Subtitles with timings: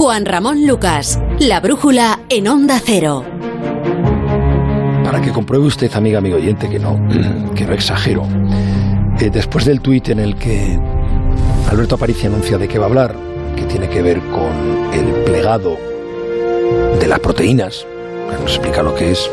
[0.00, 3.22] Juan Ramón Lucas, La Brújula en Onda Cero.
[5.04, 6.98] Para que compruebe usted, amiga, amigo oyente, que no,
[7.54, 8.26] que no exagero.
[9.20, 10.80] Eh, después del tuit en el que
[11.70, 13.14] Alberto Aparici anuncia de qué va a hablar,
[13.54, 15.76] que tiene que ver con el plegado
[16.98, 17.86] de las proteínas,
[18.42, 19.30] nos explica lo que es,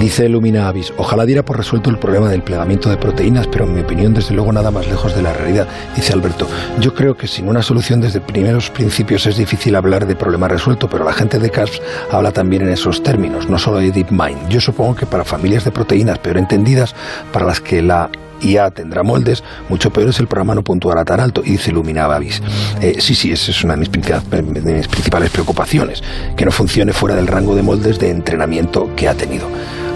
[0.00, 3.74] Dice Lumina Avis, ojalá diera por resuelto el problema del plegamiento de proteínas, pero en
[3.74, 5.68] mi opinión, desde luego, nada más lejos de la realidad.
[5.94, 6.48] Dice Alberto,
[6.80, 10.88] yo creo que sin una solución desde primeros principios es difícil hablar de problema resuelto,
[10.88, 14.48] pero la gente de CASPS habla también en esos términos, no solo de DeepMind.
[14.48, 16.94] Yo supongo que para familias de proteínas peor entendidas,
[17.30, 18.08] para las que la
[18.40, 22.06] IA tendrá moldes, mucho peor es el programa no puntuará tan alto, y dice Lumina
[22.06, 22.40] Avis.
[22.80, 26.02] Eh, sí, sí, esa es una de mis, de mis principales preocupaciones,
[26.38, 29.46] que no funcione fuera del rango de moldes de entrenamiento que ha tenido.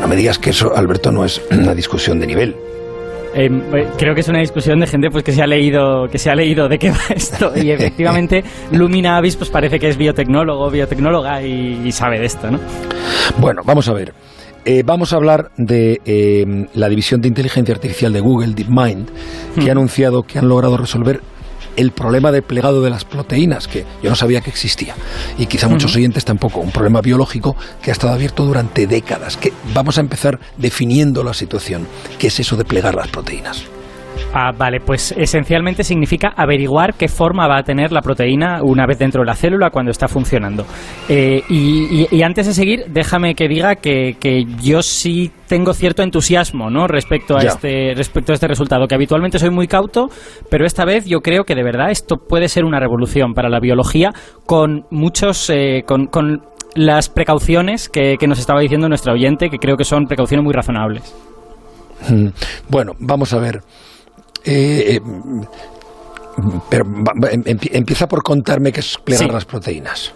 [0.05, 2.55] No me digas que eso, Alberto, no es una discusión de nivel.
[3.35, 3.49] Eh,
[3.97, 6.35] creo que es una discusión de gente pues que se ha leído que se ha
[6.35, 11.43] leído de qué va esto y efectivamente Lumina Avis pues parece que es biotecnólogo biotecnóloga
[11.43, 12.61] y, sabe de esto no
[13.39, 14.13] bueno vamos a ver
[14.67, 19.09] eh, vamos a hablar de eh, la división de inteligencia artificial de Google DeepMind
[19.55, 19.79] que ha hmm.
[19.79, 21.23] anunciado que han logrado resolver
[21.77, 24.95] el problema de plegado de las proteínas, que yo no sabía que existía,
[25.39, 29.53] y quizá muchos oyentes tampoco, un problema biológico que ha estado abierto durante décadas, que
[29.75, 31.87] vamos a empezar definiendo la situación,
[32.19, 33.65] ¿qué es eso de plegar las proteínas?
[34.33, 38.99] Ah, vale, pues esencialmente significa averiguar qué forma va a tener la proteína una vez
[38.99, 40.67] dentro de la célula cuando está funcionando.
[41.09, 44.17] Eh, y, antes de seguir, déjame que diga que,
[44.61, 46.87] yo sí tengo cierto entusiasmo ¿no?
[46.87, 50.09] respecto, a este, respecto a este resultado, que habitualmente soy muy cauto,
[50.51, 53.61] pero esta vez yo creo que de verdad esto puede ser una revolución para la
[53.61, 54.11] biología
[54.47, 55.51] con muchos...
[55.51, 56.09] Eh, con,
[56.77, 60.53] las precauciones que, que nos estaba diciendo nuestra oyente, que creo que son precauciones muy
[60.53, 61.15] razonables.
[62.09, 62.29] Mm,
[62.69, 63.61] bueno, vamos a ver.
[64.45, 65.01] Eh, eh,
[66.69, 66.85] pero
[67.31, 67.43] em,
[67.73, 70.13] empieza por contarme qué es plegar las proteínas.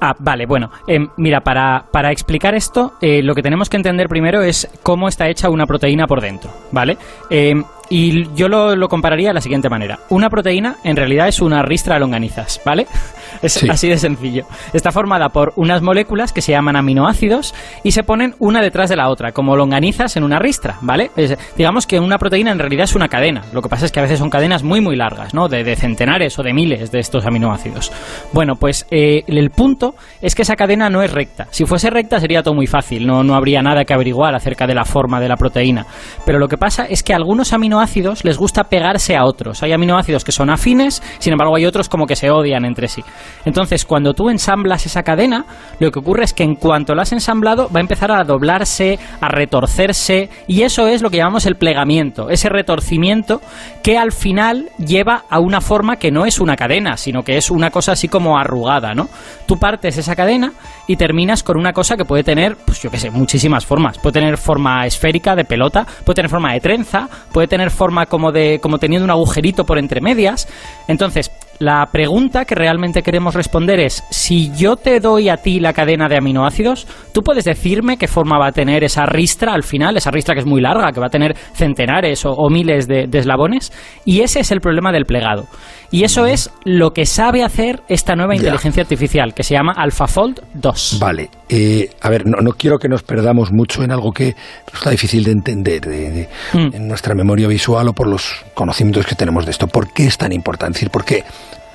[0.00, 0.68] Ah, vale, bueno.
[0.88, 5.06] Em, mira, para, para, explicar esto, eh, lo que tenemos que entender primero es cómo
[5.06, 6.96] está hecha una proteína por dentro, ¿vale?
[7.30, 9.98] Em, y yo lo, lo, compararía de la siguiente manera.
[10.08, 12.86] Una proteína en realidad es una ristra de longanizas, ¿vale?
[13.42, 14.44] Es así de sencillo.
[14.72, 18.94] Está formada por unas moléculas que se llaman aminoácidos y se ponen una detrás de
[18.94, 21.10] la otra, como longanizas en una ristra, ¿vale?
[21.56, 23.42] digamos que una proteína en realidad es una cadena.
[23.52, 25.48] Lo que pasa es que a veces son cadenas muy, muy largas, ¿no?
[25.48, 27.90] De, centenares o de miles de estos aminoácidos.
[28.32, 31.48] Bueno, pues eh, el punto es que esa cadena no es recta.
[31.50, 34.74] Si fuese recta sería todo muy fácil, no, no habría nada que averiguar acerca de
[34.74, 35.86] la forma de la proteína.
[36.24, 37.81] Pero lo que pasa es que algunos aminoácidos
[38.24, 39.62] les gusta pegarse a otros.
[39.62, 43.02] Hay aminoácidos que son afines, sin embargo hay otros como que se odian entre sí.
[43.44, 45.44] Entonces, cuando tú ensamblas esa cadena,
[45.78, 48.98] lo que ocurre es que en cuanto la has ensamblado, va a empezar a doblarse,
[49.20, 53.40] a retorcerse, y eso es lo que llamamos el plegamiento, ese retorcimiento
[53.82, 57.50] que al final lleva a una forma que no es una cadena, sino que es
[57.50, 59.08] una cosa así como arrugada, ¿no?
[59.46, 60.52] Tú partes esa cadena
[60.86, 63.98] y terminas con una cosa que puede tener, pues yo qué sé, muchísimas formas.
[63.98, 68.32] Puede tener forma esférica de pelota, puede tener forma de trenza, puede tener forma como
[68.32, 70.48] de como teniendo un agujerito por entre medias.
[70.88, 71.30] Entonces,
[71.62, 76.08] la pregunta que realmente queremos responder es, si yo te doy a ti la cadena
[76.08, 80.10] de aminoácidos, ¿tú puedes decirme qué forma va a tener esa ristra al final, esa
[80.10, 83.72] ristra que es muy larga, que va a tener centenares o, miles de, eslabones?
[84.04, 85.46] Y ese es el problema del plegado.
[85.92, 90.40] Y eso es lo que sabe hacer esta nueva inteligencia artificial, que se llama AlphaFold
[90.54, 90.96] 2.
[90.98, 91.30] Vale.
[91.48, 94.34] Eh, a ver, no, quiero que nos perdamos mucho en algo que
[94.72, 96.74] está difícil de entender mm.
[96.74, 99.68] en nuestra memoria visual o por los conocimientos que tenemos de esto.
[99.68, 100.78] ¿Por qué es tan importante?
[100.78, 101.24] Es decir, ¿por qué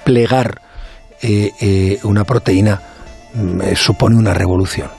[0.04, 0.62] plegar
[1.22, 2.80] eh, eh, una proteína
[3.34, 4.90] mm, eh, supone una revolución.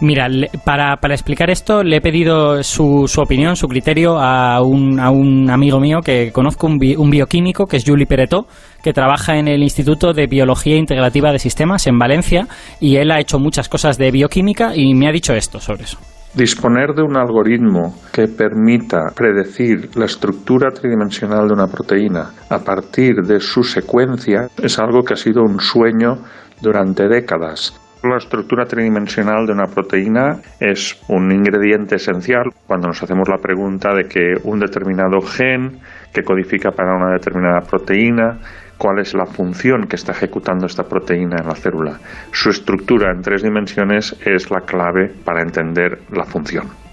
[0.00, 0.26] Mira,
[0.64, 5.10] para, para, explicar esto le he pedido su, su opinión, su criterio a un, a
[5.10, 8.46] un, amigo mío que conozco, un, un, bioquímico, que es Juli Peretó,
[8.82, 12.46] que trabaja en el Instituto de Biología Integrativa de Sistemas en Valencia
[12.80, 15.98] y él ha hecho muchas cosas de bioquímica y me ha dicho esto sobre eso.
[16.34, 23.22] Disponer de un algoritmo que permita predecir la estructura tridimensional de una proteína a partir
[23.22, 26.16] de su secuencia es algo que ha sido un sueño
[26.60, 27.80] durante décadas.
[28.04, 33.94] La estructura tridimensional de una proteína es un ingrediente esencial cuando nos hacemos la pregunta
[33.94, 35.78] de que un determinado gen
[36.12, 38.40] que codifica para una determinada proteína
[38.76, 41.98] cuál es la función que está ejecutando esta proteína en la célula.
[42.30, 46.83] Su estructura en tres dimensiones es la clave para entender la función.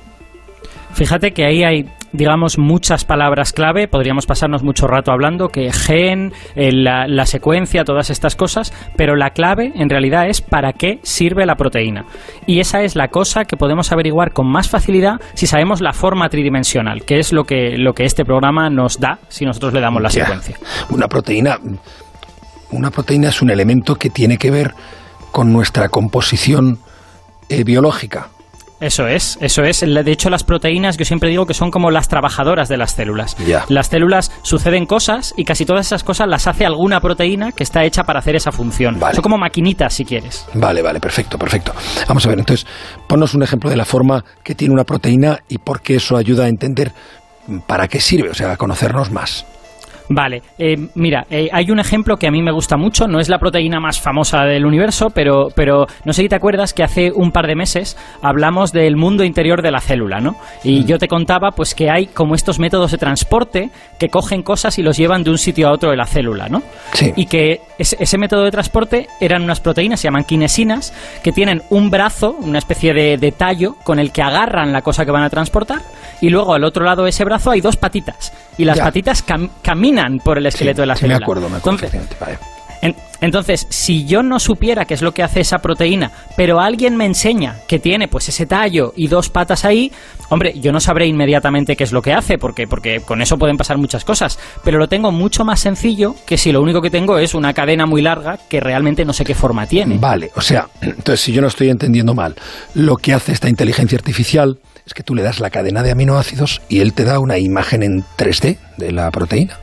[0.94, 6.34] Fíjate que ahí hay, digamos, muchas palabras clave, podríamos pasarnos mucho rato hablando, que gen,
[6.56, 11.00] eh, la, la, secuencia, todas estas cosas, pero la clave en realidad es para qué
[11.04, 12.06] sirve la proteína.
[12.46, 16.30] Y esa es la cosa que podemos averiguar con más facilidad si sabemos la forma
[16.30, 20.02] tridimensional, que es lo que, lo que este programa nos da si nosotros le damos
[20.02, 20.58] la secuencia.
[20.90, 21.58] Una proteína
[22.72, 24.74] una proteína es un elemento que tiene que ver
[25.32, 26.80] con nuestra composición
[27.50, 28.30] eh, biológica.
[28.82, 29.82] Eso es, eso es.
[29.82, 33.38] De hecho, las proteínas, yo siempre digo que son como las trabajadoras de las células.
[33.70, 37.84] Las células suceden cosas y casi todas esas cosas las hace alguna proteína que está
[37.86, 39.00] hecha para hacer esa función.
[39.00, 39.14] Vale.
[39.14, 40.48] Son como maquinitas, si quieres.
[40.56, 41.74] Vale, vale, perfecto, perfecto.
[42.08, 42.66] Vamos a ver, entonces,
[43.08, 46.46] ponnos un ejemplo de la forma que tiene una proteína y por qué eso ayuda
[46.46, 46.92] a entender
[47.68, 49.46] para qué sirve, o sea, a conocernos más.
[50.14, 53.30] Vale, eh, mira, eh, hay un ejemplo que a mí me gusta mucho, no es
[53.30, 57.12] la proteína más famosa del universo, pero, pero no sé si te acuerdas que hace
[57.14, 60.36] un par de meses hablamos del mundo interior de la célula, ¿no?
[60.64, 63.70] Y yo te contaba pues que hay como estos métodos de transporte
[64.00, 66.62] que cogen cosas y los llevan de un sitio a otro de la célula, ¿no?
[66.94, 67.14] Sí.
[67.16, 70.94] Y que ese, ese método de transporte eran unas proteínas, se llaman kinesinas,
[71.24, 75.06] que tienen un brazo, una especie de, de tallo, con el que agarran la cosa
[75.06, 75.82] que van a transportar,
[76.20, 78.84] y luego al otro lado de ese brazo hay dos patitas, y las Ya.
[78.86, 81.20] patitas cam- caminan por el esqueleto Sí, de la célula.
[81.20, 81.80] me acuerdo, me acuerdo.
[81.80, 82.62] Entonces, perfectamente, vale.
[82.82, 86.96] en- entonces, si yo no supiera qué es lo que hace esa proteína, pero alguien
[86.98, 89.92] me enseña que tiene pues ese tallo y dos patas ahí,
[90.30, 93.58] hombre, yo no sabré inmediatamente qué es lo que hace, porque, porque con eso pueden
[93.58, 97.20] pasar muchas cosas, pero lo tengo mucho más sencillo que si lo único que tengo
[97.20, 100.00] es una cadena muy larga que realmente no sé qué forma tiene.
[100.00, 102.36] Vale, o sea, entonces si yo no estoy entendiendo mal,
[102.74, 104.58] lo que hace esta inteligencia artificial
[104.88, 107.84] es que tú le das la cadena de aminoácidos y él te da una imagen
[107.84, 109.60] en 3D de la proteína.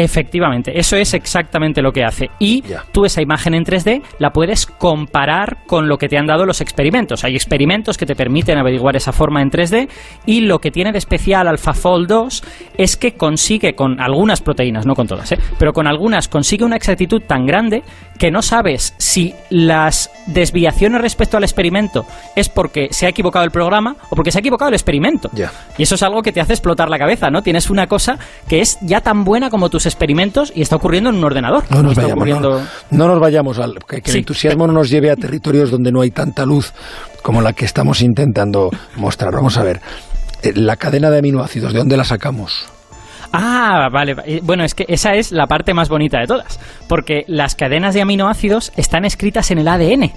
[0.00, 2.30] Efectivamente, eso es exactamente lo que hace.
[2.38, 2.62] Y
[2.92, 6.60] tú esa imagen en 3D la puedes comparar con lo que te han dado los
[6.60, 7.24] experimentos.
[7.24, 9.88] Hay experimentos que te permiten averiguar esa forma en 3D
[10.24, 12.44] y lo que tiene de especial AlphaFold 2
[12.76, 15.38] es que consigue con algunas proteínas, no con todas, ¿eh?
[15.58, 17.82] pero con algunas consigue una exactitud tan grande
[18.20, 22.06] que no sabes si las desviaciones respecto al experimento
[22.36, 25.28] es porque se ha equivocado el programa o porque se ha equivocado el experimento.
[25.76, 27.42] Y eso es algo que te hace explotar la cabeza, ¿no?
[27.42, 28.18] Tienes una cosa
[28.48, 31.64] que es ya tan buena como tus experimentos y está ocurriendo en un ordenador.
[31.70, 32.60] No nos vayamos, ocurriendo...
[32.90, 35.90] no, no nos vayamos al que, que el entusiasmo no nos lleve a territorios donde
[35.90, 36.72] no hay tanta luz
[37.22, 39.32] como la que estamos intentando mostrar.
[39.34, 39.80] Vamos a ver,
[40.42, 42.66] eh, la cadena de aminoácidos, ¿de dónde la sacamos?
[43.32, 44.16] Ah, vale.
[44.24, 46.58] eh, Bueno, es que esa es la parte más bonita de todas.
[46.88, 50.12] Porque las cadenas de aminoácidos están escritas en el ADN.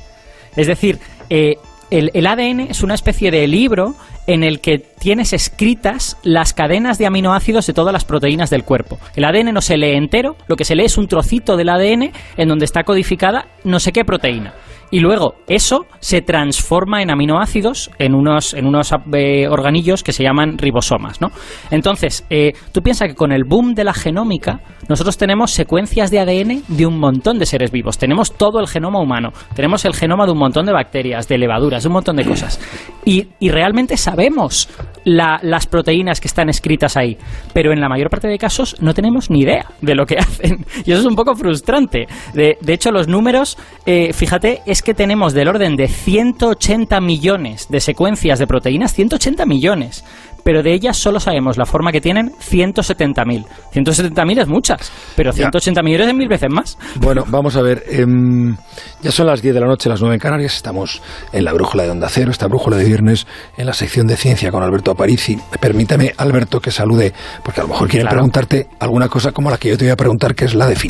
[0.55, 1.55] Es decir, eh,
[1.91, 3.95] el, ADN es una especie de libro
[4.25, 8.97] en el que tienes escritas las cadenas de aminoácidos de todas las proteínas del cuerpo.
[9.15, 12.11] El ADN no se lee entero, lo que se lee es un trocito del ADN
[12.37, 14.53] en donde está codificada no sé qué proteína.
[14.91, 20.23] Y luego eso se transforma en aminoácidos en unos, en unos eh, organillos que se
[20.23, 21.29] llaman ribosomas, ¿no?
[21.71, 24.59] Entonces, eh, tú piensas que con el boom de la genómica,
[24.89, 27.97] nosotros tenemos secuencias de ADN de un montón de seres vivos.
[27.97, 29.31] Tenemos todo el genoma humano.
[29.55, 32.59] Tenemos el genoma de un montón de bacterias, de levaduras, de un montón de cosas.
[33.05, 34.67] Y, y realmente sabemos
[35.05, 37.17] la- las proteínas que están escritas ahí.
[37.53, 40.65] Pero en la mayor parte de casos no tenemos ni idea de lo que hacen.
[40.85, 42.07] Y eso es un poco frustrante.
[42.33, 47.67] De, de hecho, los números, eh, fíjate, es que tenemos del orden de 180 millones
[47.69, 50.03] de secuencias de proteínas, 180 millones.
[50.43, 53.45] Pero de ellas solo sabemos la forma que tienen 170.000.
[53.71, 55.37] 170.000 es muchas, pero Ya.
[55.37, 56.79] 180 millones es mil veces más.
[56.95, 57.83] Bueno, vamos a ver.
[57.87, 58.55] em,
[59.03, 60.55] ya son las 10 de la noche, las 9 en Canarias.
[60.55, 60.99] Estamos
[61.31, 64.51] en la brújula de Onda Cero, esta brújula de viernes, en la sección de ciencia
[64.51, 65.37] con Alberto Aparici.
[65.59, 67.13] Permítame, Alberto, que salude,
[67.43, 68.15] porque a lo mejor quieren Claro.
[68.17, 70.71] preguntarte alguna cosa como la que yo te voy a preguntar, que es la definición.